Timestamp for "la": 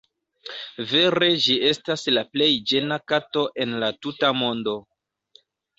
2.19-2.25, 3.87-3.95